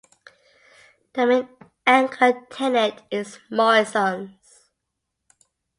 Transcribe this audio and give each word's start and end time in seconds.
The 1.13 1.27
main 1.27 1.47
anchor 1.85 2.33
tenant 2.49 3.03
is 3.11 3.37
Morrisons. 3.51 4.71